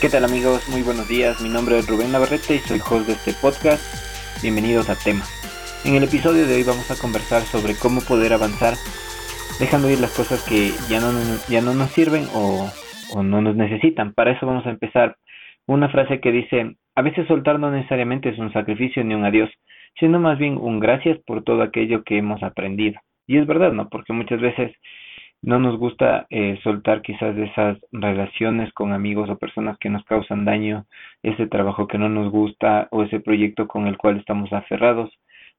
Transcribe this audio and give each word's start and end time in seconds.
¿Qué 0.00 0.08
tal 0.08 0.24
amigos? 0.24 0.68
Muy 0.68 0.82
buenos 0.82 1.08
días. 1.08 1.42
Mi 1.42 1.48
nombre 1.48 1.76
es 1.76 1.88
Rubén 1.88 2.12
Navarrete 2.12 2.54
y 2.54 2.58
soy 2.58 2.78
host 2.78 3.08
de 3.08 3.14
este 3.14 3.32
podcast. 3.42 3.82
Bienvenidos 4.40 4.88
a 4.88 4.94
Tema. 4.94 5.24
En 5.84 5.96
el 5.96 6.04
episodio 6.04 6.46
de 6.46 6.54
hoy 6.54 6.62
vamos 6.62 6.88
a 6.92 6.94
conversar 6.94 7.42
sobre 7.42 7.74
cómo 7.74 8.00
poder 8.02 8.32
avanzar 8.32 8.74
dejando 9.58 9.90
ir 9.90 9.98
las 9.98 10.14
cosas 10.14 10.46
que 10.48 10.70
ya 10.88 11.00
no, 11.00 11.10
ya 11.48 11.60
no 11.62 11.74
nos 11.74 11.90
sirven 11.90 12.26
o, 12.32 12.70
o 13.12 13.22
no 13.24 13.42
nos 13.42 13.56
necesitan. 13.56 14.14
Para 14.14 14.30
eso 14.30 14.46
vamos 14.46 14.64
a 14.66 14.70
empezar 14.70 15.16
una 15.66 15.88
frase 15.88 16.20
que 16.20 16.30
dice, 16.30 16.76
a 16.94 17.02
veces 17.02 17.26
soltar 17.26 17.58
no 17.58 17.72
necesariamente 17.72 18.28
es 18.28 18.38
un 18.38 18.52
sacrificio 18.52 19.02
ni 19.02 19.14
un 19.14 19.24
adiós, 19.24 19.50
sino 19.98 20.20
más 20.20 20.38
bien 20.38 20.58
un 20.58 20.78
gracias 20.78 21.18
por 21.26 21.42
todo 21.42 21.62
aquello 21.62 22.04
que 22.04 22.18
hemos 22.18 22.40
aprendido. 22.44 23.00
Y 23.26 23.36
es 23.36 23.48
verdad, 23.48 23.72
¿no? 23.72 23.88
Porque 23.88 24.12
muchas 24.12 24.40
veces 24.40 24.70
no 25.42 25.58
nos 25.58 25.78
gusta 25.78 26.26
eh, 26.30 26.58
soltar 26.62 27.02
quizás 27.02 27.36
esas 27.36 27.78
relaciones 27.92 28.72
con 28.72 28.92
amigos 28.92 29.30
o 29.30 29.38
personas 29.38 29.78
que 29.78 29.90
nos 29.90 30.04
causan 30.04 30.44
daño, 30.44 30.86
ese 31.22 31.46
trabajo 31.46 31.86
que 31.86 31.98
no 31.98 32.08
nos 32.08 32.30
gusta 32.30 32.88
o 32.90 33.02
ese 33.02 33.20
proyecto 33.20 33.68
con 33.68 33.86
el 33.86 33.96
cual 33.96 34.18
estamos 34.18 34.52
aferrados, 34.52 35.10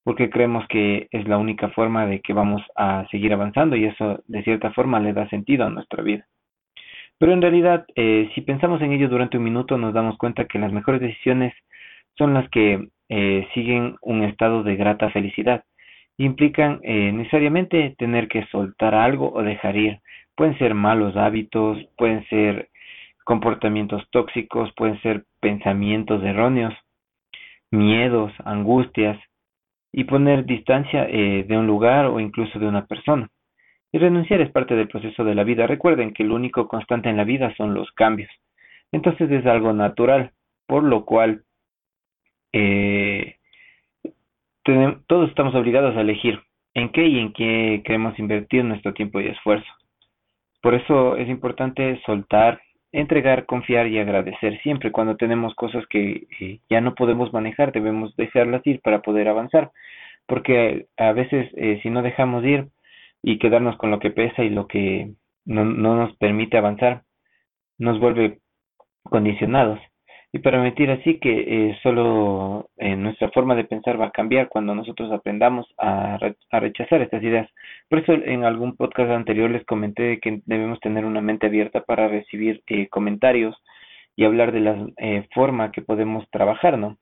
porque 0.03 0.29
creemos 0.29 0.67
que 0.67 1.07
es 1.11 1.27
la 1.27 1.37
única 1.37 1.69
forma 1.69 2.05
de 2.05 2.21
que 2.21 2.33
vamos 2.33 2.61
a 2.75 3.05
seguir 3.09 3.33
avanzando 3.33 3.75
y 3.75 3.85
eso 3.85 4.21
de 4.27 4.43
cierta 4.43 4.71
forma 4.71 4.99
le 4.99 5.13
da 5.13 5.29
sentido 5.29 5.65
a 5.65 5.69
nuestra 5.69 6.03
vida. 6.03 6.25
Pero 7.17 7.33
en 7.33 7.41
realidad, 7.41 7.85
eh, 7.95 8.29
si 8.33 8.41
pensamos 8.41 8.81
en 8.81 8.93
ello 8.93 9.09
durante 9.09 9.37
un 9.37 9.43
minuto, 9.43 9.77
nos 9.77 9.93
damos 9.93 10.17
cuenta 10.17 10.45
que 10.45 10.59
las 10.59 10.71
mejores 10.71 11.01
decisiones 11.01 11.53
son 12.17 12.33
las 12.33 12.49
que 12.49 12.87
eh, 13.09 13.47
siguen 13.53 13.95
un 14.01 14.23
estado 14.23 14.63
de 14.63 14.75
grata 14.75 15.09
felicidad 15.09 15.63
implican 16.19 16.79
eh, 16.83 17.11
necesariamente 17.11 17.95
tener 17.97 18.27
que 18.27 18.45
soltar 18.47 18.93
algo 18.93 19.31
o 19.33 19.41
dejar 19.41 19.75
ir. 19.77 19.99
Pueden 20.35 20.57
ser 20.57 20.73
malos 20.75 21.15
hábitos, 21.15 21.77
pueden 21.97 22.27
ser 22.27 22.69
comportamientos 23.23 24.03
tóxicos, 24.11 24.71
pueden 24.75 25.01
ser 25.01 25.23
pensamientos 25.39 26.23
erróneos, 26.23 26.73
miedos, 27.71 28.33
angustias, 28.43 29.17
y 29.91 30.03
poner 30.03 30.45
distancia 30.45 31.07
eh, 31.09 31.45
de 31.47 31.57
un 31.57 31.67
lugar 31.67 32.05
o 32.05 32.19
incluso 32.19 32.59
de 32.59 32.67
una 32.67 32.85
persona. 32.85 33.29
Y 33.91 33.97
renunciar 33.97 34.41
es 34.41 34.51
parte 34.51 34.75
del 34.75 34.87
proceso 34.87 35.23
de 35.23 35.33
la 35.33 35.43
vida. 35.43 35.65
Recuerden 35.65 36.13
que 36.13 36.23
lo 36.23 36.35
único 36.35 36.67
constante 36.67 37.09
en 37.09 37.17
la 37.17 37.23
vida 37.23 37.53
son 37.55 37.73
los 37.73 37.91
cambios. 37.93 38.29
Entonces 38.91 39.31
es 39.31 39.45
algo 39.45 39.73
natural, 39.73 40.31
por 40.67 40.83
lo 40.83 41.05
cual 41.05 41.43
eh, 42.53 43.37
todos 45.07 45.29
estamos 45.29 45.55
obligados 45.55 45.95
a 45.95 46.01
elegir 46.01 46.39
en 46.73 46.89
qué 46.89 47.07
y 47.07 47.19
en 47.19 47.33
qué 47.33 47.81
queremos 47.85 48.17
invertir 48.19 48.63
nuestro 48.63 48.93
tiempo 48.93 49.19
y 49.19 49.27
esfuerzo. 49.27 49.67
Por 50.61 50.73
eso 50.73 51.15
es 51.15 51.29
importante 51.29 52.01
soltar, 52.05 52.61
entregar, 52.91 53.45
confiar 53.45 53.87
y 53.87 53.99
agradecer. 53.99 54.59
Siempre 54.61 54.91
cuando 54.91 55.15
tenemos 55.15 55.55
cosas 55.55 55.85
que 55.87 56.59
ya 56.69 56.81
no 56.81 56.95
podemos 56.95 57.33
manejar, 57.33 57.71
debemos 57.71 58.15
dejarlas 58.15 58.65
ir 58.67 58.81
para 58.81 59.01
poder 59.01 59.27
avanzar. 59.27 59.71
Porque 60.27 60.87
a 60.97 61.11
veces 61.13 61.49
eh, 61.55 61.79
si 61.81 61.89
no 61.89 62.01
dejamos 62.01 62.43
ir 62.45 62.67
y 63.23 63.39
quedarnos 63.39 63.77
con 63.77 63.91
lo 63.91 63.99
que 63.99 64.11
pesa 64.11 64.43
y 64.43 64.49
lo 64.49 64.67
que 64.67 65.11
no 65.45 65.65
nos 65.65 66.15
permite 66.17 66.57
avanzar, 66.57 67.03
nos 67.79 67.99
vuelve 67.99 68.39
condicionados 69.03 69.79
y 70.31 70.39
permitir 70.39 70.91
así 70.91 71.19
que 71.19 71.69
eh, 71.69 71.79
solo 71.81 72.69
eh, 72.77 72.95
nuestra 72.95 73.29
forma 73.31 73.55
de 73.55 73.63
pensar 73.63 73.99
va 73.99 74.07
a 74.07 74.11
cambiar 74.11 74.47
cuando 74.47 74.75
nosotros 74.75 75.11
aprendamos 75.11 75.65
a, 75.77 76.19
a, 76.51 76.59
rechazar 76.59 77.01
estas 77.01 77.23
ideas. 77.23 77.49
Por 77.89 77.99
eso 77.99 78.13
en 78.13 78.43
algún 78.43 78.75
podcast 78.75 79.11
anterior 79.11 79.49
les 79.49 79.65
comenté 79.65 80.19
que 80.19 80.41
debemos 80.45 80.79
tener 80.81 81.05
una 81.05 81.21
mente 81.21 81.47
abierta 81.47 81.81
para 81.81 82.07
recibir 82.07 82.61
eh, 82.67 82.87
comentarios 82.89 83.55
y 84.19 84.25
hablar 84.25 84.51
de 84.51 84.59
la 84.59 84.85
eh, 84.97 85.25
forma 85.33 85.71
que 85.71 85.81
podemos 85.81 86.29
trabajar, 86.29 86.77
¿no? 86.77 86.97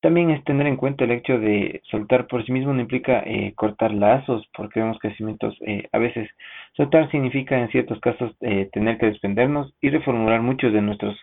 También 0.00 0.30
es 0.30 0.42
tener 0.42 0.66
en 0.66 0.76
cuenta 0.76 1.04
el 1.04 1.12
hecho 1.12 1.38
de 1.38 1.80
soltar 1.88 2.26
por 2.26 2.44
sí 2.44 2.50
mismo 2.50 2.72
no 2.72 2.80
implica 2.80 3.22
eh, 3.24 3.52
cortar 3.54 3.94
lazos 3.94 4.44
porque 4.56 4.80
vemos 4.80 4.98
crecimientos. 4.98 5.56
Eh, 5.60 5.88
a 5.92 5.98
veces 5.98 6.28
soltar 6.72 7.08
significa 7.12 7.56
en 7.56 7.68
ciertos 7.68 8.00
casos 8.00 8.36
tener 8.72 8.98
que 8.98 9.06
desprendernos 9.06 9.72
y 9.80 9.90
reformular 9.90 10.42
muchos 10.42 10.72
de 10.72 10.82
nuestros 10.82 11.16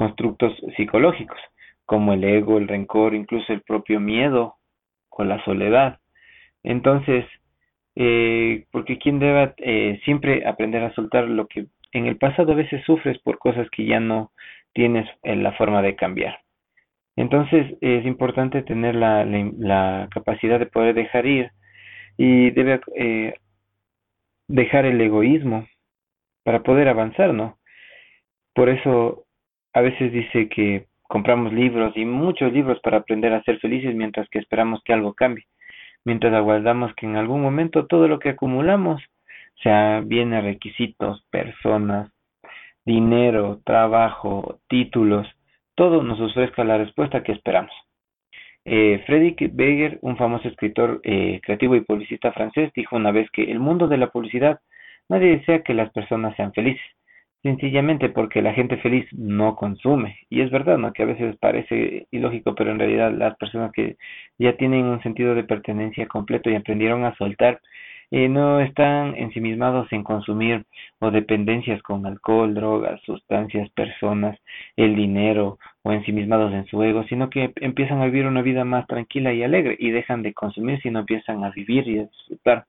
constructos 0.00 0.54
psicológicos, 0.78 1.38
como 1.84 2.14
el 2.14 2.24
ego, 2.24 2.56
el 2.56 2.68
rencor, 2.68 3.14
incluso 3.14 3.52
el 3.52 3.60
propio 3.60 4.00
miedo 4.00 4.54
o 5.10 5.24
la 5.24 5.44
soledad. 5.44 5.98
Entonces, 6.62 7.26
eh, 7.96 8.64
porque 8.70 8.96
quien 8.96 9.18
debe 9.18 9.52
eh, 9.58 10.00
siempre 10.06 10.46
aprender 10.46 10.82
a 10.84 10.94
soltar 10.94 11.24
lo 11.24 11.46
que 11.48 11.66
en 11.92 12.06
el 12.06 12.16
pasado 12.16 12.52
a 12.52 12.54
veces 12.54 12.82
sufres 12.86 13.18
por 13.18 13.36
cosas 13.38 13.68
que 13.68 13.84
ya 13.84 14.00
no 14.00 14.32
tienes 14.72 15.06
en 15.22 15.42
la 15.42 15.52
forma 15.52 15.82
de 15.82 15.96
cambiar. 15.96 16.38
Entonces 17.16 17.76
es 17.82 18.06
importante 18.06 18.62
tener 18.62 18.94
la, 18.94 19.26
la, 19.26 20.08
capacidad 20.10 20.58
de 20.58 20.64
poder 20.64 20.94
dejar 20.94 21.26
ir 21.26 21.50
y 22.16 22.52
debe 22.52 22.80
eh, 22.96 23.34
dejar 24.48 24.86
el 24.86 24.98
egoísmo 24.98 25.68
para 26.42 26.62
poder 26.62 26.88
avanzar, 26.88 27.34
¿no? 27.34 27.58
Por 28.54 28.70
eso 28.70 29.26
a 29.72 29.80
veces 29.80 30.12
dice 30.12 30.48
que 30.48 30.86
compramos 31.02 31.52
libros 31.52 31.96
y 31.96 32.04
muchos 32.04 32.52
libros 32.52 32.80
para 32.80 32.98
aprender 32.98 33.32
a 33.32 33.42
ser 33.42 33.58
felices 33.58 33.94
mientras 33.94 34.28
que 34.28 34.38
esperamos 34.38 34.80
que 34.84 34.92
algo 34.92 35.14
cambie, 35.14 35.44
mientras 36.04 36.32
aguardamos 36.34 36.94
que 36.94 37.06
en 37.06 37.16
algún 37.16 37.42
momento 37.42 37.86
todo 37.86 38.08
lo 38.08 38.18
que 38.18 38.30
acumulamos, 38.30 39.02
sea 39.62 40.00
viene 40.04 40.40
requisitos, 40.40 41.24
personas, 41.30 42.10
dinero, 42.84 43.60
trabajo, 43.64 44.60
títulos, 44.68 45.26
todo 45.74 46.02
nos 46.02 46.20
ofrezca 46.20 46.64
la 46.64 46.78
respuesta 46.78 47.22
que 47.22 47.32
esperamos. 47.32 47.72
Eh, 48.64 49.02
Friedrich 49.06 49.50
Beger, 49.54 49.98
un 50.02 50.16
famoso 50.16 50.48
escritor 50.48 51.00
eh, 51.02 51.40
creativo 51.42 51.76
y 51.76 51.80
publicista 51.80 52.32
francés, 52.32 52.70
dijo 52.74 52.96
una 52.96 53.10
vez 53.10 53.30
que 53.30 53.50
el 53.50 53.58
mundo 53.58 53.88
de 53.88 53.96
la 53.96 54.10
publicidad 54.10 54.60
nadie 55.08 55.38
desea 55.38 55.62
que 55.62 55.74
las 55.74 55.90
personas 55.90 56.36
sean 56.36 56.52
felices, 56.52 56.84
Sencillamente 57.42 58.10
porque 58.10 58.42
la 58.42 58.52
gente 58.52 58.76
feliz 58.78 59.06
no 59.12 59.56
consume. 59.56 60.18
Y 60.28 60.42
es 60.42 60.50
verdad, 60.50 60.76
¿no? 60.76 60.92
Que 60.92 61.02
a 61.04 61.06
veces 61.06 61.36
parece 61.38 62.06
ilógico, 62.10 62.54
pero 62.54 62.70
en 62.70 62.78
realidad 62.78 63.12
las 63.12 63.36
personas 63.38 63.72
que 63.72 63.96
ya 64.38 64.56
tienen 64.58 64.84
un 64.84 65.02
sentido 65.02 65.34
de 65.34 65.44
pertenencia 65.44 66.06
completo 66.06 66.50
y 66.50 66.54
aprendieron 66.54 67.04
a 67.04 67.16
soltar, 67.16 67.60
eh, 68.10 68.28
no 68.28 68.60
están 68.60 69.14
ensimismados 69.16 69.90
en 69.92 70.02
consumir 70.02 70.66
o 70.98 71.10
dependencias 71.10 71.80
con 71.82 72.04
alcohol, 72.06 72.52
drogas, 72.54 73.00
sustancias, 73.06 73.70
personas, 73.70 74.38
el 74.76 74.94
dinero 74.96 75.58
o 75.82 75.92
ensimismados 75.92 76.52
en 76.52 76.66
su 76.66 76.82
ego, 76.82 77.04
sino 77.04 77.30
que 77.30 77.52
empiezan 77.56 78.02
a 78.02 78.06
vivir 78.06 78.26
una 78.26 78.42
vida 78.42 78.64
más 78.66 78.86
tranquila 78.86 79.32
y 79.32 79.42
alegre 79.42 79.76
y 79.78 79.90
dejan 79.90 80.22
de 80.22 80.34
consumir, 80.34 80.80
sino 80.82 81.00
empiezan 81.00 81.44
a 81.44 81.50
vivir 81.50 81.88
y 81.88 82.00
a 82.00 82.04
disfrutar. 82.04 82.66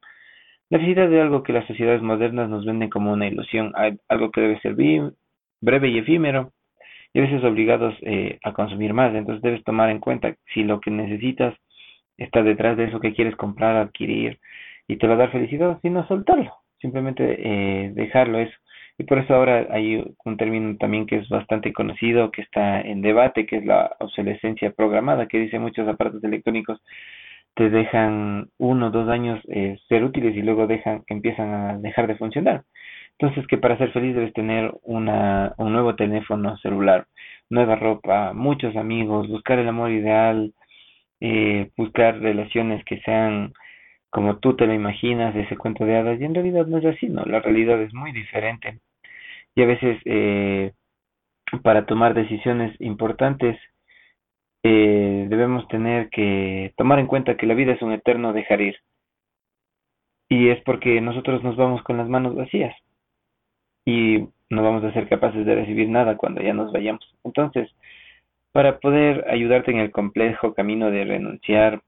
Felicidad 0.72 1.10
de 1.10 1.20
algo 1.20 1.44
que 1.44 1.52
las 1.52 1.68
sociedades 1.68 2.02
modernas 2.02 2.50
nos 2.50 2.66
venden 2.66 2.90
como 2.90 3.12
una 3.12 3.28
ilusión, 3.28 3.74
algo 4.08 4.32
que 4.32 4.40
debe 4.40 4.60
ser 4.62 4.74
breve 5.60 5.90
y 5.90 5.98
efímero, 5.98 6.54
y 7.14 7.20
a 7.20 7.24
veces 7.24 7.44
obligados 7.44 7.94
eh, 8.04 8.40
a 8.42 8.54
consumir 8.54 8.94
más. 8.94 9.14
Entonces 9.14 9.42
debes 9.42 9.66
tomar 9.66 9.90
en 9.90 10.00
cuenta 10.00 10.34
si 10.54 10.64
lo 10.64 10.80
que 10.80 10.90
necesitas 10.90 11.54
está 12.18 12.42
detrás 12.42 12.78
de 12.78 12.86
eso 12.86 13.02
que 13.02 13.14
quieres 13.14 13.36
comprar, 13.36 13.76
adquirir, 13.76 14.40
y 14.88 14.96
te 14.96 15.08
va 15.08 15.16
a 15.16 15.18
dar 15.18 15.32
felicidad, 15.34 15.78
sino 15.82 16.08
soltarlo, 16.08 16.54
simplemente 16.80 17.24
eh, 17.38 17.92
dejarlo 17.94 18.40
eso. 18.40 18.58
Y 18.98 19.04
por 19.04 19.18
eso 19.18 19.36
ahora 19.36 19.68
hay 19.72 20.02
un 20.24 20.38
término 20.38 20.78
también 20.78 21.06
que 21.06 21.18
es 21.18 21.28
bastante 21.28 21.74
conocido, 21.74 22.32
que 22.32 22.44
está 22.44 22.80
en 22.80 23.02
debate, 23.02 23.46
que 23.46 23.58
es 23.58 23.66
la 23.66 23.94
obsolescencia 24.00 24.72
programada, 24.72 25.28
que 25.28 25.38
dice 25.38 25.60
muchos 25.60 25.86
aparatos 25.86 26.24
electrónicos 26.24 26.80
te 27.56 27.70
dejan 27.70 28.50
uno 28.58 28.88
o 28.88 28.92
dos 28.92 29.10
años 29.10 29.40
eh, 29.50 29.78
ser 29.88 30.04
útiles 30.04 30.36
y 30.36 30.42
luego 30.42 30.68
dejan 30.68 31.04
empiezan 31.08 31.54
a 31.54 31.78
dejar 31.78 32.08
de 32.08 32.16
funcionar. 32.16 32.64
Entonces 33.20 33.46
que 33.48 33.58
para 33.58 33.78
ser 33.78 33.92
feliz 33.92 34.16
debes 34.16 34.34
tener 34.34 34.74
una, 34.84 35.54
un 35.58 35.74
nuevo 35.74 35.96
teléfono 35.96 36.58
celular, 36.58 37.08
nueva 37.50 37.76
ropa, 37.76 38.34
muchos 38.34 38.76
amigos, 38.76 39.28
buscar 39.28 39.60
el 39.60 39.68
amor 39.68 39.92
ideal, 39.92 40.54
eh, 41.20 41.70
buscar 41.78 42.20
relaciones 42.20 42.84
que 42.86 43.00
sean 43.02 43.54
como 44.12 44.38
tú 44.40 44.56
te 44.56 44.68
lo 44.68 44.74
imaginas, 44.74 45.36
ese 45.36 45.58
cuento 45.58 45.86
de 45.86 45.98
hadas, 45.98 46.20
y 46.20 46.26
en 46.26 46.36
realidad 46.36 46.68
no 46.68 46.78
es 46.80 46.86
así, 46.86 47.08
¿no? 47.08 47.24
La 47.26 47.40
realidad 47.40 47.82
es 47.82 47.94
muy 47.94 48.12
diferente. 48.12 48.80
Y 49.56 49.64
a 49.64 49.66
veces 49.66 50.02
eh, 50.06 50.74
para 51.64 51.86
tomar 51.86 52.14
decisiones 52.14 52.76
importantes 52.80 53.58
eh, 54.64 55.26
debemos 55.30 55.68
tener 55.68 56.10
que 56.10 56.74
tomar 56.78 57.00
en 57.00 57.08
cuenta 57.08 57.36
que 57.36 57.48
la 57.48 57.56
vida 57.56 57.74
es 57.74 57.82
un 57.82 57.92
eterno 57.92 58.34
dejar 58.34 58.62
ir. 58.62 58.78
Y 60.30 60.50
es 60.50 60.62
porque 60.64 61.02
nosotros 61.02 61.44
nos 61.44 61.56
vamos 61.58 61.84
con 61.84 61.98
las 61.98 62.08
manos 62.08 62.36
vacías 62.36 62.76
y 63.86 64.28
no 64.50 64.64
vamos 64.64 64.84
a 64.84 64.94
ser 64.94 65.10
capaces 65.10 65.46
de 65.46 65.56
recibir 65.56 65.90
nada 65.90 66.16
cuando 66.18 66.42
ya 66.42 66.54
nos 66.54 66.72
vayamos. 66.72 67.04
Entonces, 67.24 67.70
para 68.52 68.80
poder 68.80 69.26
ayudarte 69.30 69.72
en 69.72 69.80
el 69.80 69.92
complejo 69.92 70.54
camino 70.54 70.92
de 70.92 71.06
renunciar, 71.06 71.82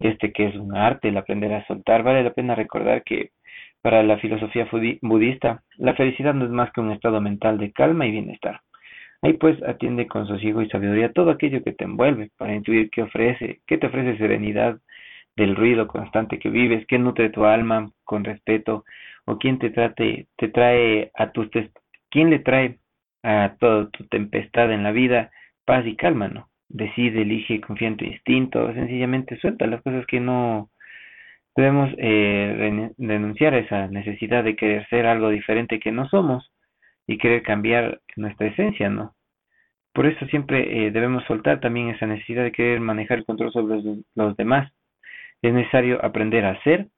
este 0.00 0.32
que 0.32 0.46
es 0.46 0.54
un 0.56 0.76
arte, 0.76 1.08
el 1.08 1.16
aprender 1.16 1.52
a 1.54 1.66
soltar, 1.66 2.02
vale 2.02 2.22
la 2.22 2.32
pena 2.32 2.54
recordar 2.54 3.02
que 3.02 3.30
para 3.82 4.02
la 4.02 4.18
filosofía 4.18 4.68
budista, 5.02 5.62
la 5.76 5.94
felicidad 5.94 6.34
no 6.34 6.44
es 6.44 6.50
más 6.50 6.72
que 6.72 6.80
un 6.80 6.92
estado 6.92 7.20
mental 7.20 7.58
de 7.58 7.72
calma 7.72 8.06
y 8.06 8.12
bienestar 8.12 8.60
Ahí 9.22 9.32
pues 9.34 9.60
atiende 9.64 10.06
con 10.06 10.26
sosiego 10.26 10.62
y 10.62 10.68
sabiduría 10.68 11.12
todo 11.12 11.30
aquello 11.30 11.62
que 11.64 11.72
te 11.72 11.84
envuelve 11.84 12.30
para 12.36 12.54
intuir 12.54 12.90
qué 12.90 13.02
ofrece, 13.02 13.60
qué 13.66 13.78
te 13.78 13.88
ofrece 13.88 14.16
serenidad 14.18 14.80
del 15.36 15.56
ruido 15.56 15.88
constante 15.88 16.38
que 16.38 16.50
vives, 16.50 16.86
qué 16.86 16.98
nutre 16.98 17.30
tu 17.30 17.44
alma 17.44 17.90
con 18.04 18.24
respeto 18.24 18.84
o 19.24 19.38
quién 19.38 19.58
te 19.58 19.70
trate, 19.70 20.26
te 20.36 20.48
trae 20.48 21.10
a 21.14 21.32
tus 21.32 21.48
quién 22.10 22.30
le 22.30 22.38
trae 22.40 22.78
a 23.22 23.56
toda 23.58 23.90
tu 23.90 24.06
tempestad 24.06 24.72
en 24.72 24.82
la 24.84 24.92
vida 24.92 25.30
paz 25.64 25.86
y 25.86 25.96
calma, 25.96 26.28
¿no? 26.28 26.48
Decide, 26.68 27.22
elige, 27.22 27.60
confía 27.60 27.88
en 27.88 27.96
tu 27.96 28.04
instinto, 28.04 28.72
sencillamente 28.72 29.38
suelta 29.38 29.66
las 29.66 29.82
cosas 29.82 30.06
que 30.06 30.20
no 30.20 30.70
debemos 31.56 31.90
eh, 31.98 32.92
denunciar 32.96 33.54
esa 33.54 33.88
necesidad 33.88 34.44
de 34.44 34.56
querer 34.56 34.88
ser 34.88 35.06
algo 35.06 35.30
diferente 35.30 35.80
que 35.80 35.92
no 35.92 36.08
somos 36.08 36.52
y 37.08 37.18
querer 37.18 37.42
cambiar 37.42 38.00
nuestra 38.16 38.46
esencia, 38.46 38.90
¿no? 38.90 39.16
Por 39.92 40.06
eso 40.06 40.26
siempre 40.26 40.86
eh, 40.86 40.90
debemos 40.92 41.24
soltar 41.24 41.58
también 41.60 41.88
esa 41.88 42.06
necesidad 42.06 42.44
de 42.44 42.52
querer 42.52 42.80
manejar 42.80 43.18
el 43.18 43.24
control 43.24 43.50
sobre 43.52 43.82
los, 43.82 43.98
los 44.14 44.36
demás. 44.36 44.72
Es 45.42 45.52
necesario 45.52 46.04
aprender 46.04 46.44
a 46.44 46.62
ser 46.62 46.88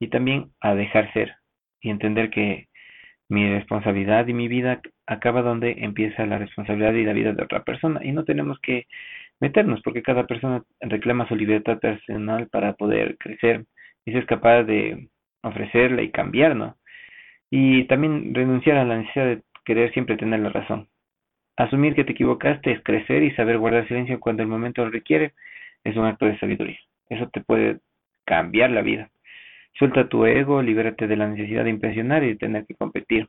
y 0.00 0.08
también 0.08 0.52
a 0.60 0.74
dejar 0.74 1.12
ser 1.12 1.34
y 1.82 1.90
entender 1.90 2.30
que 2.30 2.68
mi 3.28 3.48
responsabilidad 3.50 4.26
y 4.28 4.32
mi 4.32 4.48
vida 4.48 4.80
acaba 5.06 5.42
donde 5.42 5.76
empieza 5.78 6.26
la 6.26 6.38
responsabilidad 6.38 6.94
y 6.94 7.04
la 7.04 7.12
vida 7.12 7.32
de 7.32 7.42
otra 7.42 7.64
persona 7.64 8.00
y 8.04 8.12
no 8.12 8.24
tenemos 8.24 8.58
que 8.60 8.86
meternos 9.40 9.82
porque 9.82 10.02
cada 10.02 10.26
persona 10.26 10.62
reclama 10.80 11.28
su 11.28 11.36
libertad 11.36 11.78
personal 11.78 12.48
para 12.48 12.74
poder 12.74 13.16
crecer 13.18 13.64
y 14.04 14.12
si 14.12 14.18
es 14.18 14.26
capaz 14.26 14.62
de 14.64 15.08
ofrecerla 15.42 16.02
y 16.02 16.10
cambiar, 16.10 16.56
¿no? 16.56 16.76
Y 17.50 17.84
también 17.84 18.34
renunciar 18.34 18.78
a 18.78 18.84
la 18.84 18.98
necesidad 18.98 19.26
de 19.26 19.42
querer 19.66 19.92
siempre 19.92 20.16
tener 20.16 20.40
la 20.40 20.48
razón. 20.48 20.88
Asumir 21.56 21.94
que 21.94 22.04
te 22.04 22.12
equivocaste 22.12 22.70
es 22.72 22.82
crecer 22.82 23.22
y 23.22 23.32
saber 23.32 23.58
guardar 23.58 23.86
silencio 23.88 24.20
cuando 24.20 24.42
el 24.42 24.48
momento 24.48 24.84
lo 24.84 24.90
requiere 24.90 25.32
es 25.84 25.96
un 25.96 26.06
acto 26.06 26.26
de 26.26 26.38
sabiduría. 26.38 26.78
Eso 27.10 27.28
te 27.28 27.40
puede 27.40 27.80
cambiar 28.24 28.70
la 28.70 28.82
vida. 28.82 29.10
Suelta 29.74 30.08
tu 30.08 30.24
ego, 30.24 30.62
libérate 30.62 31.06
de 31.06 31.16
la 31.16 31.28
necesidad 31.28 31.64
de 31.64 31.70
impresionar 31.70 32.24
y 32.24 32.28
de 32.28 32.36
tener 32.36 32.64
que 32.66 32.74
competir. 32.74 33.28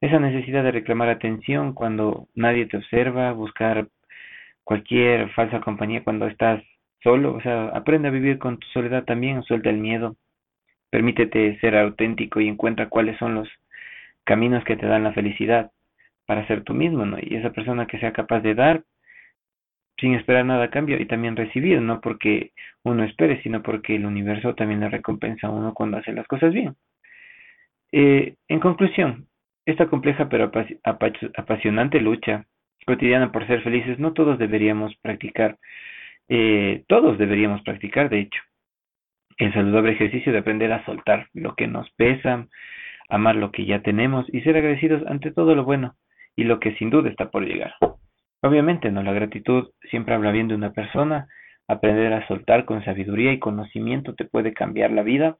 Esa 0.00 0.18
necesidad 0.18 0.64
de 0.64 0.72
reclamar 0.72 1.08
atención 1.08 1.72
cuando 1.72 2.28
nadie 2.34 2.66
te 2.66 2.76
observa, 2.76 3.32
buscar 3.32 3.88
cualquier 4.64 5.30
falsa 5.30 5.60
compañía 5.60 6.04
cuando 6.04 6.26
estás 6.26 6.62
solo, 7.02 7.34
o 7.34 7.40
sea, 7.40 7.68
aprende 7.68 8.08
a 8.08 8.12
vivir 8.12 8.38
con 8.38 8.58
tu 8.58 8.66
soledad 8.68 9.04
también, 9.04 9.42
suelta 9.42 9.70
el 9.70 9.78
miedo, 9.78 10.16
permítete 10.90 11.58
ser 11.60 11.76
auténtico 11.76 12.40
y 12.40 12.48
encuentra 12.48 12.88
cuáles 12.88 13.18
son 13.18 13.34
los 13.34 13.48
caminos 14.24 14.64
que 14.64 14.76
te 14.76 14.86
dan 14.86 15.04
la 15.04 15.12
felicidad 15.12 15.70
para 16.26 16.46
ser 16.46 16.62
tú 16.64 16.74
mismo, 16.74 17.04
¿no? 17.04 17.18
Y 17.20 17.36
esa 17.36 17.50
persona 17.50 17.86
que 17.86 17.98
sea 17.98 18.12
capaz 18.12 18.40
de 18.40 18.54
dar 18.54 18.84
sin 19.98 20.14
esperar 20.14 20.44
nada 20.44 20.64
a 20.64 20.70
cambio 20.70 21.00
y 21.00 21.06
también 21.06 21.36
recibir, 21.36 21.80
no 21.80 22.00
porque 22.00 22.52
uno 22.82 23.04
espere, 23.04 23.42
sino 23.42 23.62
porque 23.62 23.94
el 23.96 24.06
universo 24.06 24.54
también 24.54 24.80
le 24.80 24.88
recompensa 24.88 25.46
a 25.46 25.50
uno 25.50 25.74
cuando 25.74 25.98
hace 25.98 26.12
las 26.12 26.26
cosas 26.26 26.52
bien. 26.52 26.74
Eh, 27.92 28.36
en 28.48 28.60
conclusión, 28.60 29.28
esta 29.66 29.86
compleja 29.86 30.28
pero 30.28 30.50
apasionante 31.36 32.00
lucha 32.00 32.46
cotidiana 32.86 33.30
por 33.30 33.46
ser 33.46 33.62
felices, 33.62 33.98
no 33.98 34.12
todos 34.12 34.38
deberíamos 34.38 34.96
practicar, 34.96 35.58
eh, 36.28 36.82
todos 36.88 37.18
deberíamos 37.18 37.62
practicar, 37.62 38.08
de 38.08 38.20
hecho, 38.20 38.42
el 39.36 39.52
saludable 39.52 39.92
ejercicio 39.92 40.32
de 40.32 40.38
aprender 40.38 40.72
a 40.72 40.84
soltar 40.84 41.28
lo 41.32 41.54
que 41.54 41.68
nos 41.68 41.90
pesa, 41.92 42.48
amar 43.12 43.36
lo 43.36 43.52
que 43.52 43.66
ya 43.66 43.82
tenemos 43.82 44.26
y 44.32 44.40
ser 44.40 44.56
agradecidos 44.56 45.06
ante 45.06 45.32
todo 45.32 45.54
lo 45.54 45.64
bueno 45.64 45.96
y 46.34 46.44
lo 46.44 46.58
que 46.60 46.74
sin 46.76 46.88
duda 46.88 47.10
está 47.10 47.30
por 47.30 47.44
llegar. 47.44 47.74
Obviamente, 48.40 48.90
¿no? 48.90 49.02
La 49.02 49.12
gratitud 49.12 49.68
siempre 49.90 50.14
habla 50.14 50.32
bien 50.32 50.48
de 50.48 50.54
una 50.54 50.72
persona. 50.72 51.28
Aprender 51.68 52.14
a 52.14 52.26
soltar 52.26 52.64
con 52.64 52.82
sabiduría 52.84 53.32
y 53.32 53.38
conocimiento 53.38 54.14
te 54.14 54.24
puede 54.24 54.54
cambiar 54.54 54.92
la 54.92 55.02
vida 55.02 55.36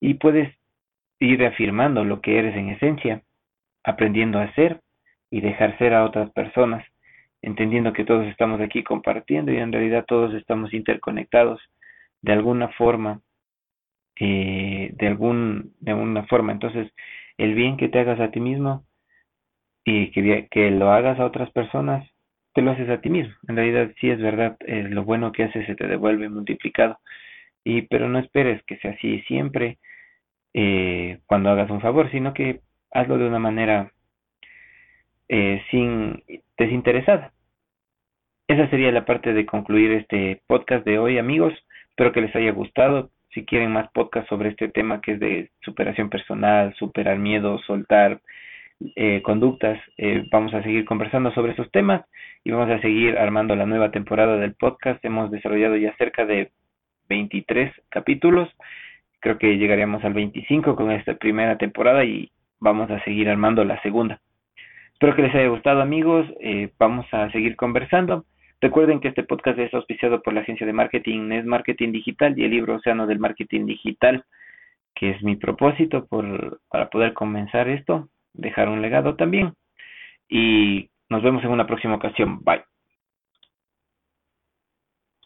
y 0.00 0.14
puedes 0.14 0.56
ir 1.20 1.38
reafirmando 1.38 2.02
lo 2.02 2.22
que 2.22 2.38
eres 2.38 2.56
en 2.56 2.70
esencia, 2.70 3.22
aprendiendo 3.84 4.38
a 4.38 4.52
ser 4.54 4.80
y 5.30 5.42
dejar 5.42 5.76
ser 5.76 5.92
a 5.92 6.04
otras 6.04 6.30
personas, 6.30 6.82
entendiendo 7.42 7.92
que 7.92 8.04
todos 8.04 8.26
estamos 8.26 8.58
aquí 8.62 8.82
compartiendo 8.82 9.52
y 9.52 9.58
en 9.58 9.70
realidad 9.70 10.06
todos 10.08 10.32
estamos 10.32 10.72
interconectados 10.72 11.60
de 12.22 12.32
alguna 12.32 12.68
forma, 12.68 13.20
eh, 14.20 14.90
de 14.94 15.06
algún, 15.06 15.74
de 15.80 15.92
alguna 15.92 16.24
forma. 16.26 16.52
Entonces, 16.52 16.92
el 17.38 17.54
bien 17.54 17.76
que 17.76 17.88
te 17.88 18.00
hagas 18.00 18.20
a 18.20 18.30
ti 18.30 18.40
mismo 18.40 18.84
y 19.84 20.10
que, 20.10 20.48
que 20.50 20.70
lo 20.70 20.90
hagas 20.90 21.18
a 21.20 21.26
otras 21.26 21.50
personas 21.50 22.08
te 22.56 22.62
lo 22.62 22.70
haces 22.70 22.88
a 22.88 23.02
ti 23.02 23.10
mismo. 23.10 23.34
En 23.48 23.56
realidad 23.56 23.92
sí 24.00 24.08
es 24.08 24.18
verdad, 24.18 24.56
eh, 24.60 24.84
lo 24.88 25.04
bueno 25.04 25.30
que 25.30 25.44
haces 25.44 25.66
se 25.66 25.74
te 25.74 25.86
devuelve 25.86 26.30
multiplicado. 26.30 26.98
Y 27.64 27.82
pero 27.82 28.08
no 28.08 28.18
esperes 28.18 28.62
que 28.64 28.78
sea 28.78 28.92
así 28.92 29.20
siempre 29.28 29.78
eh, 30.54 31.18
cuando 31.26 31.50
hagas 31.50 31.70
un 31.70 31.82
favor, 31.82 32.10
sino 32.10 32.32
que 32.32 32.60
hazlo 32.92 33.18
de 33.18 33.26
una 33.26 33.38
manera 33.38 33.92
eh, 35.28 35.62
sin 35.70 36.22
desinteresada. 36.56 37.34
Esa 38.48 38.70
sería 38.70 38.90
la 38.90 39.04
parte 39.04 39.34
de 39.34 39.44
concluir 39.44 39.92
este 39.92 40.40
podcast 40.46 40.86
de 40.86 40.98
hoy, 40.98 41.18
amigos. 41.18 41.52
Espero 41.90 42.12
que 42.12 42.22
les 42.22 42.34
haya 42.36 42.52
gustado. 42.52 43.10
Si 43.36 43.44
quieren 43.44 43.70
más 43.70 43.90
podcast 43.92 44.26
sobre 44.30 44.48
este 44.48 44.70
tema 44.70 45.02
que 45.02 45.12
es 45.12 45.20
de 45.20 45.50
superación 45.60 46.08
personal, 46.08 46.74
superar 46.78 47.18
miedo, 47.18 47.58
soltar, 47.66 48.22
eh, 48.94 49.20
conductas. 49.22 49.78
Eh, 49.98 50.26
vamos 50.32 50.54
a 50.54 50.62
seguir 50.62 50.86
conversando 50.86 51.30
sobre 51.32 51.52
esos 51.52 51.70
temas 51.70 52.02
y 52.44 52.50
vamos 52.50 52.70
a 52.70 52.80
seguir 52.80 53.18
armando 53.18 53.54
la 53.54 53.66
nueva 53.66 53.90
temporada 53.90 54.38
del 54.38 54.54
podcast. 54.54 55.04
Hemos 55.04 55.30
desarrollado 55.30 55.76
ya 55.76 55.94
cerca 55.98 56.24
de 56.24 56.50
23 57.10 57.74
capítulos. 57.90 58.48
Creo 59.20 59.36
que 59.36 59.58
llegaríamos 59.58 60.02
al 60.02 60.14
25 60.14 60.74
con 60.74 60.90
esta 60.90 61.16
primera 61.16 61.58
temporada 61.58 62.06
y 62.06 62.30
vamos 62.58 62.90
a 62.90 63.04
seguir 63.04 63.28
armando 63.28 63.64
la 63.64 63.82
segunda. 63.82 64.18
Espero 64.94 65.14
que 65.14 65.20
les 65.20 65.34
haya 65.34 65.48
gustado 65.48 65.82
amigos. 65.82 66.26
Eh, 66.40 66.70
vamos 66.78 67.04
a 67.12 67.30
seguir 67.32 67.54
conversando. 67.54 68.24
Recuerden 68.60 69.00
que 69.00 69.08
este 69.08 69.22
podcast 69.22 69.58
es 69.58 69.72
auspiciado 69.74 70.22
por 70.22 70.32
la 70.32 70.40
agencia 70.40 70.66
de 70.66 70.72
marketing 70.72 71.30
es 71.32 71.44
Marketing 71.44 71.92
Digital 71.92 72.38
y 72.38 72.44
el 72.44 72.50
libro 72.50 72.76
Océano 72.76 73.06
del 73.06 73.18
Marketing 73.18 73.66
Digital, 73.66 74.24
que 74.94 75.10
es 75.10 75.22
mi 75.22 75.36
propósito 75.36 76.06
por, 76.06 76.60
para 76.68 76.88
poder 76.88 77.12
comenzar 77.12 77.68
esto 77.68 78.08
dejar 78.36 78.68
un 78.68 78.82
legado 78.82 79.16
también. 79.16 79.54
Y 80.28 80.90
nos 81.08 81.22
vemos 81.22 81.44
en 81.44 81.50
una 81.50 81.66
próxima 81.66 81.94
ocasión. 81.94 82.42
Bye. 82.44 82.62